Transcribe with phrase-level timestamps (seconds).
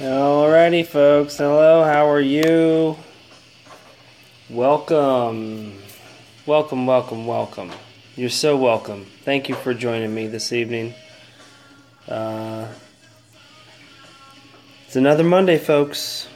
[0.00, 1.36] Alrighty, folks.
[1.36, 2.96] Hello, how are you?
[4.48, 5.74] Welcome.
[6.46, 7.70] Welcome, welcome, welcome.
[8.16, 9.04] You're so welcome.
[9.26, 10.94] Thank you for joining me this evening.
[12.08, 12.68] Uh,
[14.86, 16.28] it's another Monday, folks.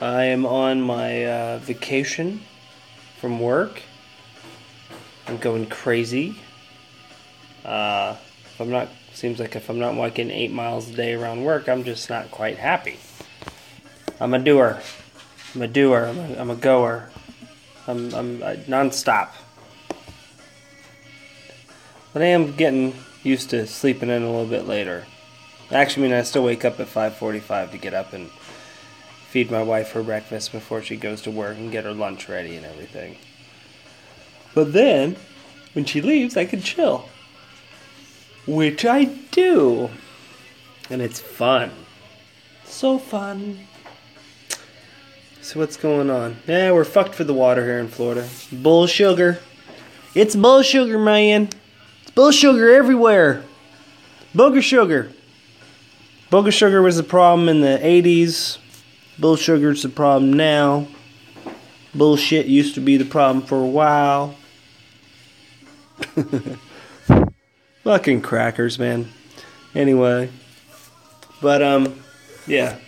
[0.00, 2.40] I am on my uh, vacation
[3.20, 3.82] from work.
[5.26, 6.36] I'm going crazy.
[7.66, 8.16] Uh,
[8.54, 11.68] if I'm not, seems like if I'm not walking eight miles a day around work,
[11.68, 13.00] I'm just not quite happy.
[14.20, 14.80] I'm a doer.
[15.56, 16.04] I'm a doer.
[16.04, 17.10] I'm a, I'm a goer.
[17.88, 19.30] I'm, I'm uh, nonstop.
[22.12, 22.94] But I am getting
[23.24, 25.04] used to sleeping in a little bit later.
[25.72, 28.30] Actually, I mean, I still wake up at 5:45 to get up and
[29.30, 32.54] feed my wife her breakfast before she goes to work and get her lunch ready
[32.54, 33.16] and everything.
[34.54, 35.16] But then,
[35.72, 37.08] when she leaves, I can chill.
[38.46, 39.90] Which I do.
[40.90, 41.70] And it's fun.
[42.64, 43.66] So fun.
[45.40, 46.36] So what's going on?
[46.46, 48.28] Yeah, we're fucked for the water here in Florida.
[48.50, 49.38] Bull sugar.
[50.14, 51.48] It's bull sugar, man.
[52.02, 53.44] It's bull sugar everywhere.
[54.34, 55.12] Booger sugar.
[56.30, 58.58] Booger sugar was the problem in the 80s.
[59.18, 60.88] Bull sugar's the problem now.
[61.94, 64.34] Bullshit used to be the problem for a while.
[67.84, 69.10] Fucking crackers, man.
[69.74, 70.30] Anyway.
[71.42, 72.02] But, um,
[72.46, 72.78] yeah.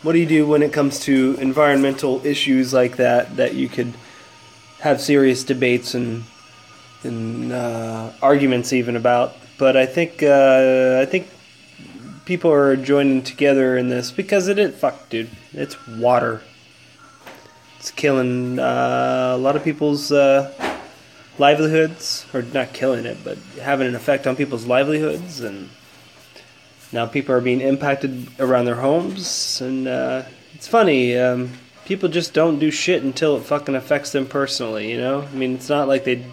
[0.00, 3.92] What do you do when it comes to environmental issues like that, that you could
[4.80, 6.24] have serious debates and,
[7.02, 9.36] and uh, arguments even about?
[9.58, 11.28] But I think, uh, I think
[12.24, 16.40] people are joining together in this because it is, fuck, dude, it's water.
[17.78, 20.75] It's killing uh, a lot of people's uh,
[21.38, 25.68] livelihoods, or not killing it, but having an effect on people's livelihoods, and
[26.92, 30.22] now people are being impacted around their homes, and uh,
[30.54, 31.16] it's funny.
[31.16, 31.52] Um,
[31.84, 34.90] people just don't do shit until it fucking affects them personally.
[34.90, 36.24] You know, I mean, it's not like they.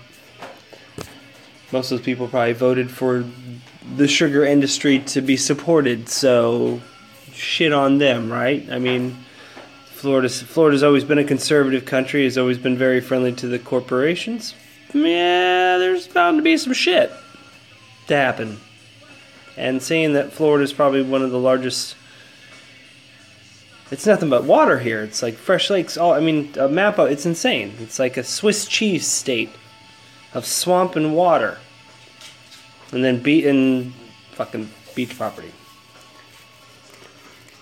[1.71, 3.25] Most of those people probably voted for
[3.95, 6.81] the sugar industry to be supported, so
[7.31, 8.69] shit on them, right?
[8.71, 9.17] I mean.
[10.03, 12.25] Florida's Florida's always been a conservative country.
[12.25, 14.53] Has always been very friendly to the corporations.
[14.93, 17.11] Yeah, there's bound to be some shit
[18.07, 18.59] to happen.
[19.57, 21.95] And seeing that Florida is probably one of the largest.
[23.91, 25.03] It's nothing but water here.
[25.03, 25.97] It's like fresh lakes.
[25.97, 26.97] All I mean, a map.
[26.99, 27.73] It's insane.
[27.79, 29.49] It's like a Swiss cheese state
[30.33, 31.59] of swamp and water,
[32.91, 33.93] and then beat and
[34.31, 35.51] fucking beach property.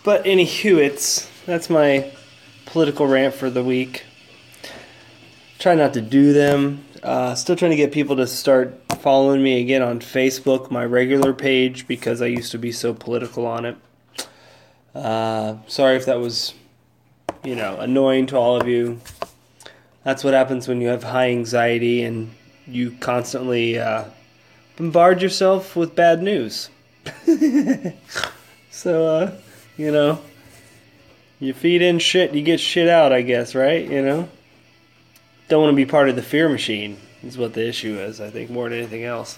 [0.03, 2.11] But anywho, it's that's my
[2.65, 4.05] political rant for the week.
[5.59, 6.85] Try not to do them.
[7.03, 11.33] Uh, still trying to get people to start following me again on Facebook, my regular
[11.33, 13.77] page, because I used to be so political on it.
[14.93, 16.53] Uh, sorry if that was,
[17.43, 19.01] you know, annoying to all of you.
[20.03, 22.31] That's what happens when you have high anxiety and
[22.67, 24.05] you constantly uh,
[24.75, 26.69] bombard yourself with bad news.
[28.71, 29.37] so, uh,
[29.75, 30.21] you know,
[31.39, 33.89] you feed in shit, you get shit out, I guess, right?
[33.89, 34.29] You know?
[35.51, 38.29] Don't want to be part of the fear machine, is what the issue is, I
[38.29, 39.37] think, more than anything else.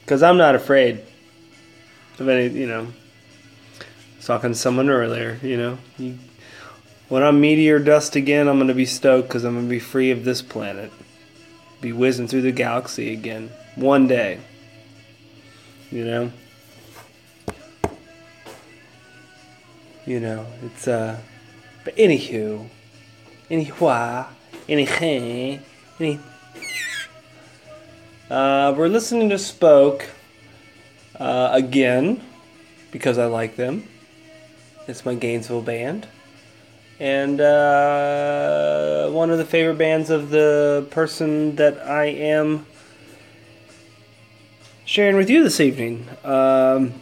[0.00, 1.04] Because I'm not afraid
[2.18, 2.88] of any, you know.
[4.20, 5.78] Talking to someone earlier, you know.
[5.96, 6.18] You,
[7.08, 9.78] when I'm meteor dust again, I'm going to be stoked because I'm going to be
[9.78, 10.90] free of this planet.
[11.80, 13.52] Be whizzing through the galaxy again.
[13.76, 14.40] One day.
[15.92, 16.32] You know?
[20.04, 21.20] You know, it's uh
[21.84, 22.68] but anywho
[23.48, 24.33] anyhua
[24.68, 25.60] anything
[26.00, 26.20] any
[28.30, 30.08] uh we're listening to Spoke
[31.18, 32.20] uh again
[32.90, 33.88] because I like them.
[34.86, 36.06] It's my Gainesville band.
[37.00, 42.66] And uh one of the favorite bands of the person that I am
[44.84, 46.08] sharing with you this evening.
[46.24, 46.94] Um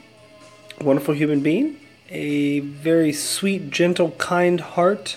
[0.81, 1.79] wonderful human being
[2.13, 5.17] a very sweet, gentle, kind heart.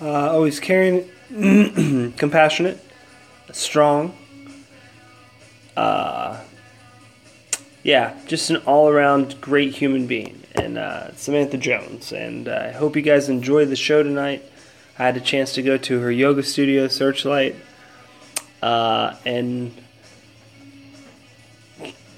[0.00, 1.10] Uh, always caring,
[2.16, 2.82] compassionate,
[3.52, 4.16] strong.
[5.76, 6.40] Uh,
[7.82, 10.42] yeah, just an all around great human being.
[10.54, 12.12] And uh, Samantha Jones.
[12.12, 14.42] And uh, I hope you guys enjoyed the show tonight.
[14.98, 17.54] I had a chance to go to her yoga studio, Searchlight,
[18.62, 19.72] uh, and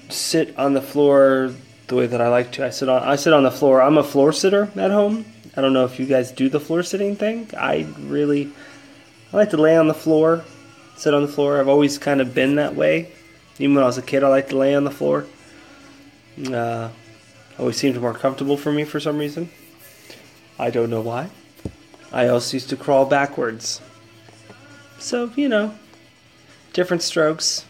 [0.09, 1.53] sit on the floor
[1.87, 2.65] the way that I like to.
[2.65, 3.81] I sit on I sit on the floor.
[3.81, 5.25] I'm a floor sitter at home.
[5.55, 7.49] I don't know if you guys do the floor sitting thing.
[7.57, 8.51] I really
[9.33, 10.43] I like to lay on the floor,
[10.97, 11.59] sit on the floor.
[11.59, 13.11] I've always kind of been that way.
[13.59, 15.25] Even when I was a kid, I like to lay on the floor.
[16.51, 16.89] Uh,
[17.57, 19.49] always seemed more comfortable for me for some reason.
[20.59, 21.29] I don't know why.
[22.11, 23.79] I also used to crawl backwards.
[24.99, 25.73] So, you know,
[26.73, 27.65] different strokes.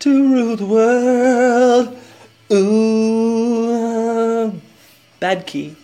[0.00, 1.96] To rule the world.
[2.52, 3.70] Ooh.
[5.20, 5.76] Bad key.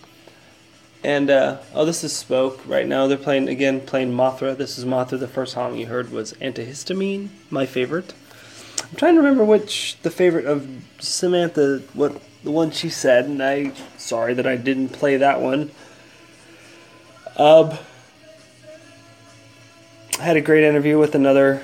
[1.03, 2.61] And, uh, oh, this is Spoke.
[2.65, 4.57] Right now they're playing, again, playing Mothra.
[4.57, 5.19] This is Mothra.
[5.19, 8.13] The first song you heard was Antihistamine, my favorite.
[8.81, 10.67] I'm trying to remember which the favorite of
[10.99, 15.71] Samantha, what the one she said, and I sorry that I didn't play that one.
[17.35, 17.77] Um,
[20.19, 21.61] I had a great interview with another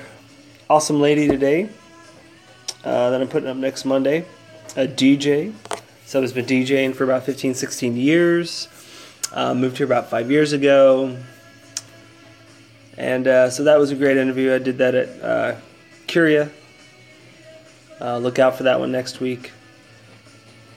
[0.70, 1.70] awesome lady today
[2.84, 4.26] uh, that I'm putting up next Monday,
[4.76, 5.52] a DJ.
[6.06, 8.68] So has been DJing for about 15, 16 years.
[9.34, 11.18] Uh, moved here about five years ago.
[12.96, 14.54] And uh, so that was a great interview.
[14.54, 15.56] I did that at uh,
[16.06, 16.50] Curia
[18.00, 19.50] uh, look out for that one next week.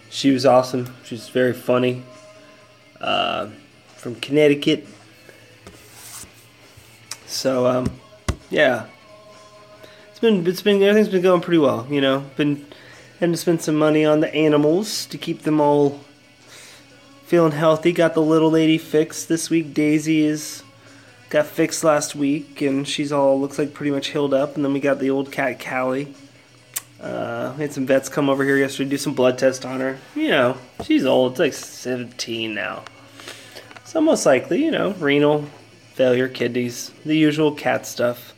[0.09, 0.93] She was awesome.
[1.03, 2.03] She's very funny.
[2.99, 3.49] Uh,
[3.95, 4.87] from Connecticut.
[7.27, 7.99] So um,
[8.49, 8.85] yeah,
[10.09, 11.85] it's been it's been everything's been going pretty well.
[11.89, 12.65] You know, been
[13.19, 15.99] had to spend some money on the animals to keep them all
[17.27, 17.91] feeling healthy.
[17.91, 19.73] Got the little lady fixed this week.
[19.73, 20.63] Daisy is
[21.29, 24.55] got fixed last week, and she's all looks like pretty much healed up.
[24.55, 26.13] And then we got the old cat Callie.
[27.01, 29.99] Uh, we had some vets come over here yesterday do some blood test on her.
[30.15, 31.33] You know, she's old.
[31.33, 32.85] It's like 17 now.
[33.83, 35.45] So most likely, you know, renal
[35.95, 38.33] failure, kidneys, the usual cat stuff.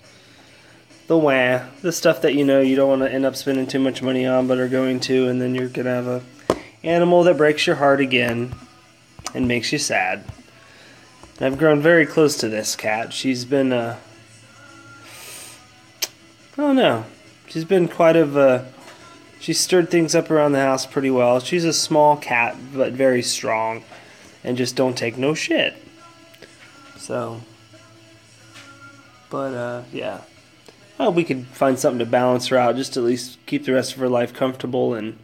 [1.06, 3.80] The wah, the stuff that you know you don't want to end up spending too
[3.80, 6.22] much money on, but are going to, and then you're gonna have a
[6.84, 8.54] animal that breaks your heart again
[9.34, 10.24] and makes you sad.
[11.38, 13.14] And I've grown very close to this cat.
[13.14, 13.98] She's been, uh,
[16.54, 17.06] I don't know,
[17.50, 18.72] She's been quite of a.
[19.40, 21.40] She's stirred things up around the house pretty well.
[21.40, 23.84] She's a small cat, but very strong,
[24.44, 25.76] and just don't take no shit.
[26.98, 27.42] So,
[29.32, 30.22] but uh, yeah,
[31.00, 33.94] well, we could find something to balance her out, just at least keep the rest
[33.94, 35.18] of her life comfortable and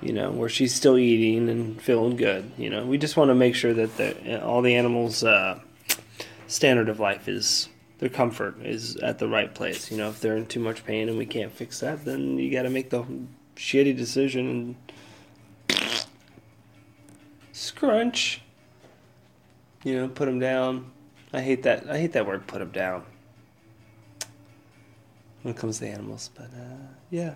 [0.00, 2.50] you know where she's still eating and feeling good.
[2.56, 5.60] You know, we just want to make sure that the, all the animals' uh,
[6.46, 7.68] standard of life is
[7.98, 9.90] their comfort is at the right place.
[9.90, 12.50] You know, if they're in too much pain and we can't fix that, then you
[12.50, 13.04] got to make the
[13.56, 14.76] shitty decision
[15.68, 16.06] and
[17.52, 18.42] scrunch.
[19.84, 20.90] You know, put them down.
[21.32, 21.90] I hate that.
[21.90, 22.46] I hate that word.
[22.46, 23.04] Put them down.
[25.42, 27.34] When it comes to animals, but uh, yeah,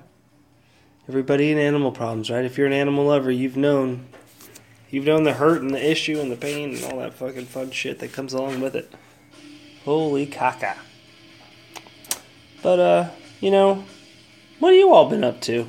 [1.08, 2.44] everybody in animal problems, right?
[2.44, 4.06] If you're an animal lover, you've known,
[4.90, 7.70] you've known the hurt and the issue and the pain and all that fucking fun
[7.70, 8.92] shit that comes along with it.
[9.84, 10.76] Holy caca.
[12.62, 13.10] But, uh,
[13.40, 13.84] you know,
[14.60, 15.68] what have you all been up to?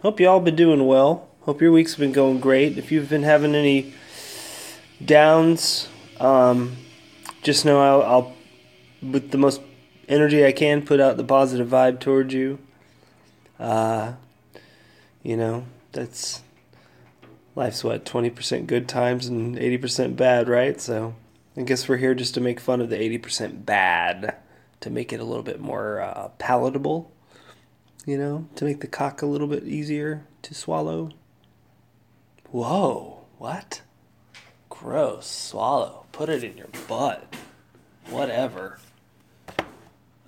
[0.00, 1.28] Hope you all been doing well.
[1.42, 2.78] Hope your week's been going great.
[2.78, 3.92] If you've been having any
[5.04, 6.76] downs, um,
[7.42, 8.36] just know I'll, I'll,
[9.02, 9.60] with the most
[10.08, 12.58] energy I can, put out the positive vibe towards you.
[13.60, 14.14] Uh,
[15.22, 16.42] you know, that's
[17.54, 20.80] life's what 20% good times and 80% bad, right?
[20.80, 21.14] So
[21.56, 24.36] I guess we're here just to make fun of the 80% bad,
[24.80, 27.12] to make it a little bit more uh, palatable,
[28.06, 31.10] you know, to make the cock a little bit easier to swallow.
[32.50, 33.82] Whoa, what?
[34.70, 36.06] Gross, swallow.
[36.12, 37.36] Put it in your butt.
[38.08, 38.78] Whatever.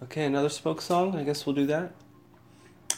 [0.02, 1.16] Okay, another spoke song.
[1.16, 1.92] I guess we'll do that.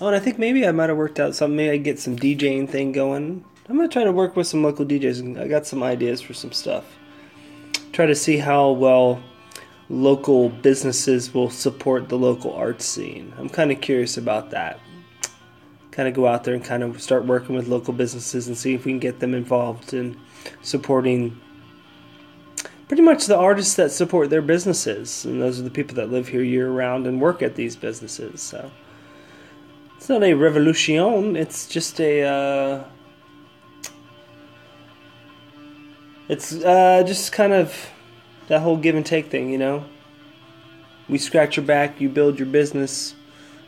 [0.01, 1.57] Oh, and I think maybe I might have worked out something.
[1.57, 3.45] Maybe I get some DJing thing going.
[3.69, 5.41] I'm gonna try to work with some local DJs.
[5.41, 6.85] I got some ideas for some stuff
[7.95, 9.23] try to see how well
[9.89, 13.33] local businesses will support the local art scene.
[13.39, 14.81] I'm kind of curious about that.
[15.93, 18.75] Kind of go out there and kind of start working with local businesses and see
[18.75, 20.19] if we can get them involved in
[20.61, 21.41] supporting
[22.89, 25.25] pretty much the artists that support their businesses.
[25.25, 28.43] And those are the people that live here year round and work at these businesses.
[28.43, 28.73] So
[30.05, 32.25] it's not a revolution, it's just a.
[32.25, 32.85] Uh,
[36.29, 37.75] it's uh, just kind of
[38.49, 39.87] that whole give and take thing, you know.
[41.09, 43.15] We scratch your back, you build your business,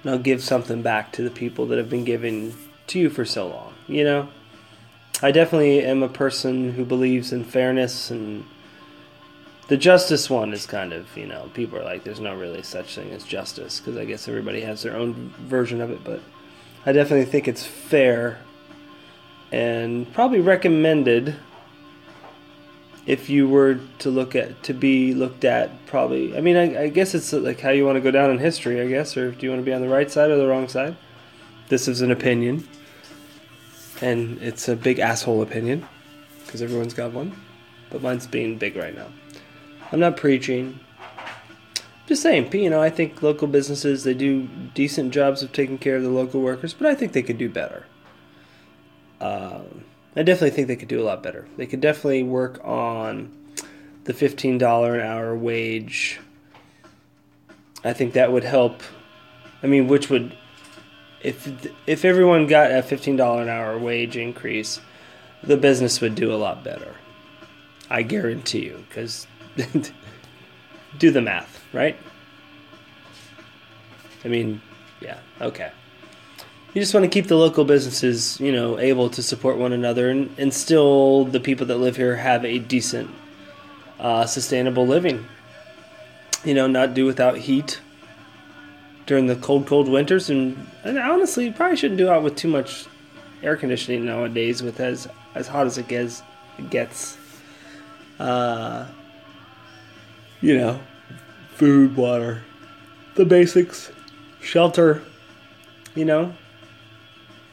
[0.03, 2.55] and I'll give something back to the people that have been giving
[2.89, 4.29] to you for so long, you know.
[5.23, 8.45] I definitely am a person who believes in fairness and
[9.69, 12.95] the justice one is kind of, you know, people are like, there's no really such
[12.95, 16.21] thing as justice because I guess everybody has their own version of it, but
[16.85, 18.39] I definitely think it's fair
[19.53, 21.37] and probably recommended
[23.07, 26.89] if you were to look at to be looked at probably i mean i, I
[26.89, 29.47] guess it's like how you want to go down in history i guess or do
[29.47, 30.97] you want to be on the right side or the wrong side
[31.69, 32.67] this is an opinion
[34.01, 35.87] and it's a big asshole opinion
[36.45, 37.35] because everyone's got one,
[37.91, 39.09] but mine's being big right now.
[39.93, 40.81] I'm not preaching.
[42.07, 45.97] Just saying, you know, I think local businesses they do decent jobs of taking care
[45.97, 47.87] of the local workers, but I think they could do better.
[49.21, 51.47] Um, I definitely think they could do a lot better.
[51.57, 53.37] They could definitely work on
[54.05, 56.21] the fifteen dollar an hour wage.
[57.83, 58.83] I think that would help.
[59.63, 60.37] I mean, which would
[61.23, 64.81] if if everyone got a fifteen dollar an hour wage increase,
[65.43, 66.95] the business would do a lot better.
[67.91, 69.27] I guarantee you, because
[70.99, 71.97] do the math, right?
[74.25, 74.61] I mean,
[75.01, 75.71] yeah, okay.
[76.75, 80.11] You just want to keep the local businesses, you know, able to support one another,
[80.11, 83.11] and, and still the people that live here have a decent,
[83.99, 85.27] uh, sustainable living.
[86.45, 87.81] You know, not do without heat
[89.07, 92.49] during the cold, cold winters, and, and honestly, you probably shouldn't do it with too
[92.49, 92.87] much
[93.43, 96.23] air conditioning nowadays, with as as hot as it gets.
[96.59, 97.17] It gets.
[98.19, 98.87] Uh,
[100.41, 100.81] you know,
[101.55, 102.43] food, water,
[103.15, 103.91] the basics,
[104.41, 105.03] shelter.
[105.95, 106.35] You know,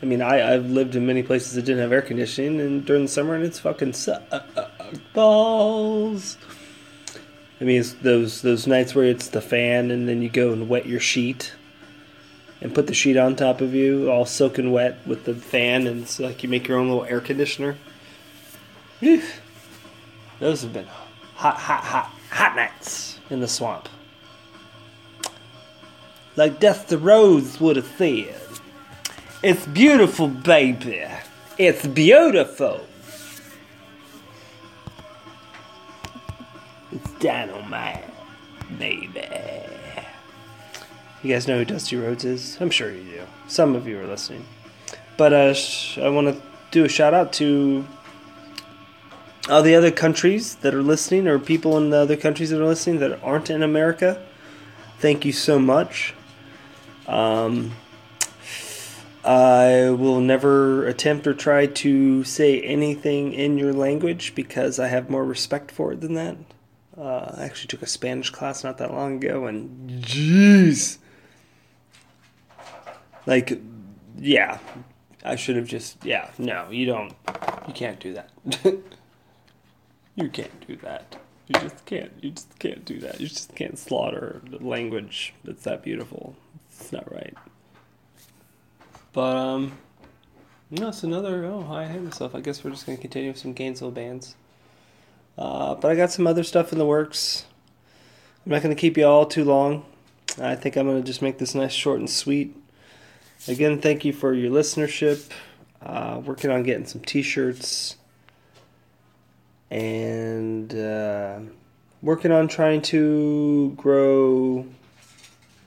[0.01, 3.03] I mean, I I've lived in many places that didn't have air conditioning, and during
[3.03, 4.17] the summer, and it's fucking su-
[5.13, 6.37] balls.
[7.61, 10.67] I mean, it's those those nights where it's the fan, and then you go and
[10.67, 11.53] wet your sheet,
[12.59, 16.01] and put the sheet on top of you, all soaking wet with the fan, and
[16.01, 17.77] it's like you make your own little air conditioner.
[20.39, 20.87] Those have been
[21.35, 23.87] hot, hot, hot, hot nights in the swamp.
[26.35, 28.35] Like Dusty Rhodes would have said,
[29.43, 31.05] "It's beautiful, baby.
[31.57, 32.81] It's beautiful."
[36.91, 38.05] It's dynamite,
[38.77, 39.27] baby.
[41.23, 42.57] You guys know who Dusty Rhodes is?
[42.59, 43.21] I'm sure you do.
[43.47, 44.45] Some of you are listening.
[45.17, 47.87] But uh, sh- I want to do a shout out to
[49.49, 52.65] all the other countries that are listening, or people in the other countries that are
[52.65, 54.25] listening that aren't in America.
[54.99, 56.13] Thank you so much.
[57.07, 57.73] Um,
[59.25, 65.09] I will never attempt or try to say anything in your language because I have
[65.09, 66.37] more respect for it than that.
[66.97, 70.99] Uh, I actually took a Spanish class not that long ago, and jeez,
[73.25, 73.59] like,
[74.17, 74.59] yeah,
[75.25, 77.13] I should have just, yeah, no, you don't,
[77.67, 78.29] you can't do that.
[80.15, 81.17] you can't do that.
[81.47, 82.11] You just can't.
[82.21, 83.19] You just can't do that.
[83.19, 86.35] You just can't slaughter the language that's that beautiful.
[86.71, 87.35] It's not right.
[89.11, 89.77] But um,
[90.71, 91.45] no, it's another.
[91.45, 92.33] Oh, I hate myself.
[92.33, 94.35] I guess we're just gonna continue with some Gainesville bands.
[95.37, 97.45] Uh, but I got some other stuff in the works.
[98.45, 99.85] I'm not to keep you all too long.
[100.41, 102.55] I think I'm to just make this nice, short, and sweet.
[103.47, 105.29] Again, thank you for your listenership.
[105.81, 107.97] Uh, working on getting some t shirts.
[109.73, 111.39] And uh,
[112.01, 114.65] working on trying to grow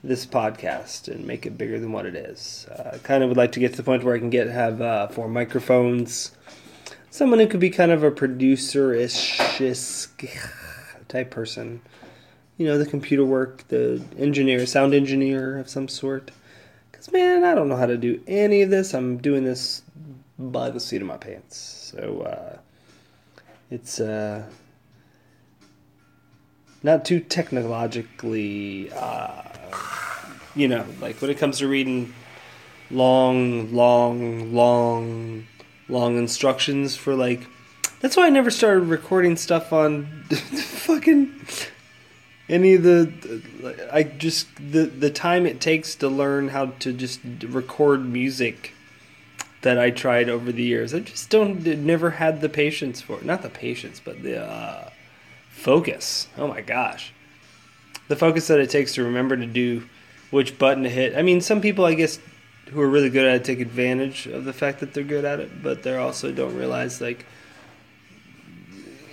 [0.03, 2.67] this podcast and make it bigger than what it is.
[2.71, 4.81] Uh, kind of would like to get to the point where I can get have
[4.81, 6.31] uh, four microphones
[7.17, 9.37] someone who could be kind of a producer-ish
[11.07, 11.81] type person.
[12.57, 16.31] You know, the computer work, the engineer, sound engineer of some sort.
[16.91, 18.93] Because, man, I don't know how to do any of this.
[18.93, 19.81] I'm doing this
[20.37, 21.57] by the seat of my pants.
[21.57, 22.56] So, uh,
[23.69, 24.43] it's uh,
[26.83, 29.43] not too technologically, uh,
[30.55, 32.13] you know, like when it comes to reading
[32.89, 35.47] long, long, long
[35.89, 37.47] long instructions for like
[38.01, 41.33] that's why I never started recording stuff on fucking
[42.49, 43.41] any of the
[43.91, 48.73] I just the the time it takes to learn how to just record music
[49.67, 50.93] that I tried over the years.
[50.93, 53.25] I just don't never had the patience for it.
[53.25, 54.89] Not the patience, but the uh,
[55.49, 56.29] focus.
[56.37, 57.11] Oh my gosh.
[58.07, 59.83] The focus that it takes to remember to do
[60.31, 61.17] which button to hit.
[61.17, 62.17] I mean, some people I guess
[62.69, 65.41] who are really good at it take advantage of the fact that they're good at
[65.41, 67.25] it, but they also don't realize like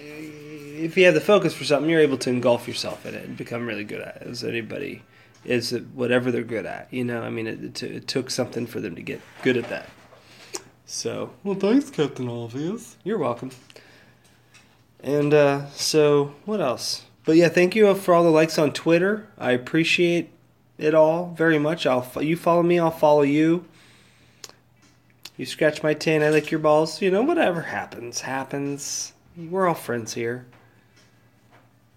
[0.07, 3.37] if you have the focus for something, you're able to engulf yourself in it and
[3.37, 4.29] become really good at it.
[4.29, 5.03] As anybody
[5.45, 7.23] is whatever they're good at, you know.
[7.23, 9.89] I mean, it, it, it took something for them to get good at that.
[10.87, 12.97] So, well, thanks, Captain Obvious.
[13.05, 13.51] You're welcome.
[15.03, 17.05] And uh, so, what else?
[17.25, 19.29] But yeah, thank you for all the likes on Twitter.
[19.39, 20.31] I appreciate
[20.77, 21.87] it all very much.
[21.87, 23.65] I'll you follow me, I'll follow you.
[25.37, 27.01] You scratch my tail, I lick your balls.
[27.01, 29.13] You know, whatever happens, happens.
[29.37, 30.47] We're all friends here.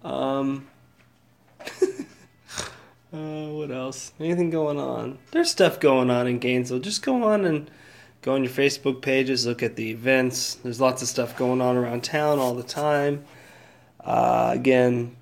[0.02, 0.66] Um.
[1.60, 1.88] uh,
[3.12, 4.12] what else?
[4.18, 5.18] Anything going on?
[5.30, 6.80] There's stuff going on in Gainesville.
[6.80, 7.70] Just go on and
[8.22, 10.54] Go on your Facebook pages, look at the events.
[10.56, 13.24] There's lots of stuff going on around town all the time.
[14.00, 15.16] Uh, again,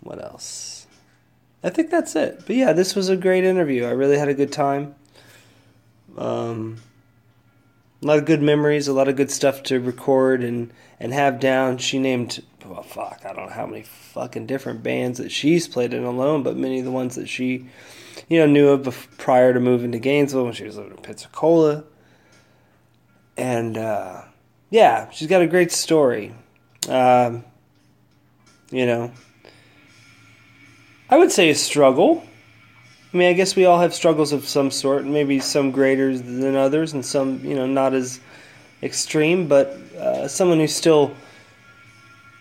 [0.00, 0.86] what else?
[1.62, 2.42] I think that's it.
[2.46, 3.84] But yeah, this was a great interview.
[3.84, 4.94] I really had a good time.
[6.16, 6.78] Um,
[8.02, 11.38] a lot of good memories, a lot of good stuff to record and, and have
[11.38, 11.78] down.
[11.78, 15.94] She named, well, fuck, I don't know how many fucking different bands that she's played
[15.94, 17.66] in alone, but many of the ones that she,
[18.28, 21.84] you know, knew of prior to moving to Gainesville when she was living in Pensacola.
[23.36, 24.22] And, uh,
[24.70, 26.34] yeah, she's got a great story.
[26.88, 27.44] Um,
[28.70, 29.12] you know,
[31.08, 32.24] I would say a struggle.
[33.12, 36.16] I mean, I guess we all have struggles of some sort, and maybe some greater
[36.16, 38.20] than others, and some, you know, not as
[38.82, 39.46] extreme.
[39.46, 41.14] But uh, someone who still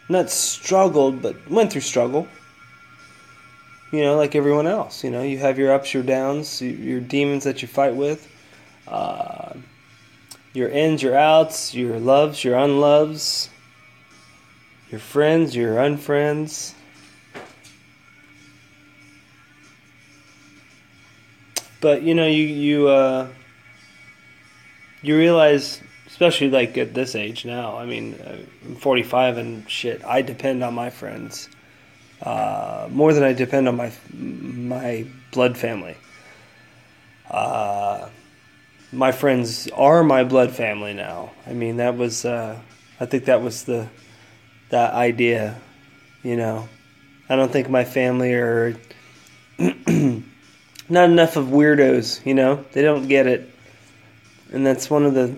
[0.08, 2.28] not struggled, but went through struggle.
[3.91, 5.03] You know, like everyone else.
[5.03, 8.27] You know, you have your ups, your downs, your demons that you fight with,
[8.88, 9.53] uh,
[10.53, 13.50] your ins, your outs, your loves, your unloves,
[14.89, 16.74] your friends, your unfriends.
[21.81, 23.27] But you know, you you uh,
[25.01, 27.75] you realize, especially like at this age now.
[27.75, 30.01] I mean, uh, I'm 45 and shit.
[30.05, 31.50] I depend on my friends
[32.22, 35.96] uh, more than I depend on my my blood family.
[37.30, 38.10] Uh,
[38.92, 41.32] my friends are my blood family now.
[41.48, 42.60] I mean, that was uh,
[43.00, 43.88] I think that was the
[44.70, 45.60] that idea.
[46.24, 46.70] You know,
[47.30, 48.75] I don't think my family are.
[50.92, 52.66] not enough of weirdos, you know?
[52.74, 53.50] They don't get it.
[54.51, 55.36] And that's one of the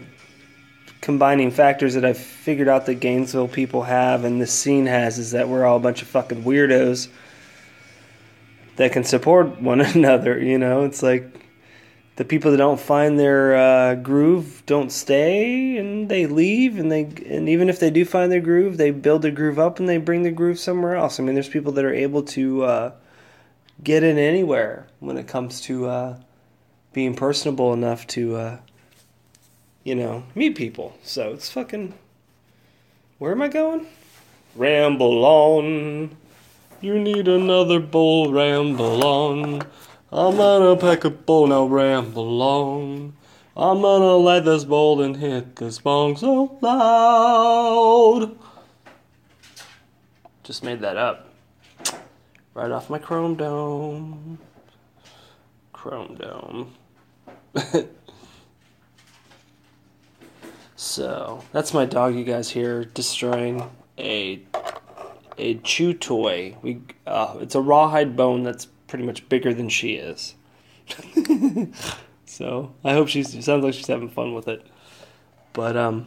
[1.04, 5.32] combining factors that I've figured out that Gainesville people have and this scene has is
[5.32, 7.10] that we're all a bunch of fucking weirdos
[8.78, 10.86] that can support one another, you know?
[10.86, 11.46] It's like
[12.16, 17.02] the people that don't find their uh, groove don't stay and they leave and they
[17.28, 19.98] and even if they do find their groove, they build their groove up and they
[19.98, 21.20] bring the groove somewhere else.
[21.20, 22.92] I mean, there's people that are able to uh,
[23.84, 26.18] get in anywhere when it comes to uh,
[26.94, 28.58] being personable enough to, uh,
[29.84, 30.98] you know, meet people.
[31.04, 31.94] So it's fucking.
[33.18, 33.88] Where am I going?
[34.56, 36.16] Ramble on.
[36.82, 39.62] You need another bowl, ramble on.
[40.12, 43.14] I'm gonna pack a bowl, now ramble on.
[43.56, 48.38] I'm gonna light this bowl and hit this bong so loud.
[50.44, 51.30] Just made that up.
[52.54, 54.38] Right off my Chrome Dome.
[55.72, 56.74] Chrome Dome.
[60.94, 64.44] so, that's my dog you guys here destroying a
[65.40, 66.56] a chew toy.
[66.62, 70.36] We uh, it's a rawhide bone that's pretty much bigger than she is.
[72.28, 74.68] so, I hope she's sounds like she's having fun with it.
[75.54, 76.06] But um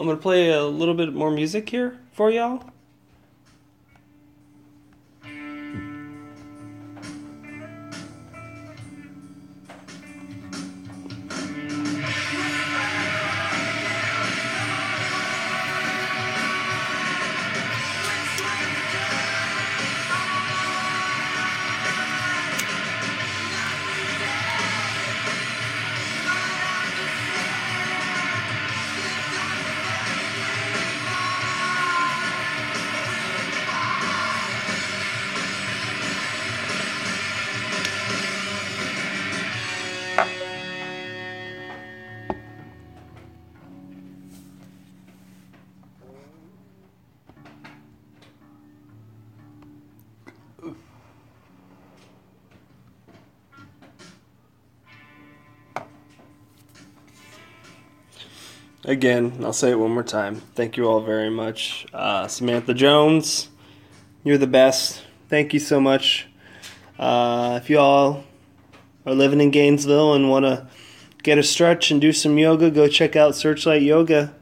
[0.00, 2.68] I'm to play a little bit more music here for y'all.
[58.86, 60.36] Again, I'll say it one more time.
[60.54, 61.86] Thank you all very much.
[61.92, 63.48] Uh, Samantha Jones,
[64.24, 65.02] you're the best.
[65.28, 66.26] Thank you so much.
[66.98, 68.24] Uh, if you all
[69.04, 70.66] are living in Gainesville and want to
[71.22, 74.34] get a stretch and do some yoga, go check out Searchlight Yoga.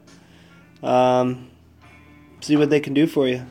[0.81, 1.49] Um,
[2.41, 3.45] see what they can do for you.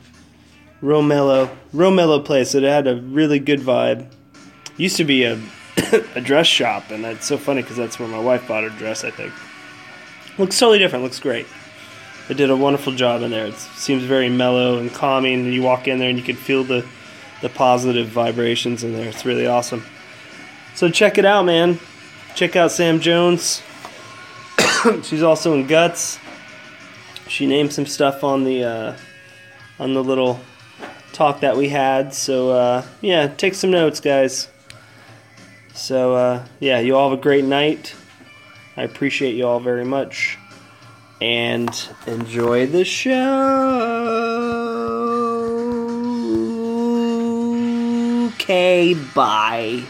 [0.81, 2.55] Real mellow place.
[2.55, 4.11] It had a really good vibe.
[4.77, 5.39] Used to be a
[6.15, 9.03] a dress shop, and that's so funny because that's where my wife bought her dress.
[9.03, 9.33] I think.
[10.37, 11.03] Looks totally different.
[11.03, 11.47] Looks great.
[12.27, 13.45] They did a wonderful job in there.
[13.45, 15.45] It seems very mellow and calming.
[15.45, 16.85] And You walk in there and you can feel the
[17.41, 19.07] the positive vibrations in there.
[19.07, 19.83] It's really awesome.
[20.73, 21.79] So check it out, man.
[22.33, 23.61] Check out Sam Jones.
[25.03, 26.19] She's also in Guts.
[27.27, 28.97] She named some stuff on the uh,
[29.79, 30.39] on the little
[31.13, 32.13] talk that we had.
[32.13, 34.47] So uh, yeah, take some notes, guys.
[35.73, 37.95] So uh, yeah, you all have a great night.
[38.77, 40.37] I appreciate you all very much.
[41.21, 41.69] And
[42.07, 43.85] enjoy the show.
[48.35, 49.81] Okay, bye.